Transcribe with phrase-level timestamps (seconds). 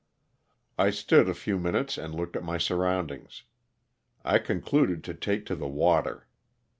[0.79, 3.43] I stood a few minutes and looked at my surroundings.
[4.25, 6.27] I concluded to take to the water.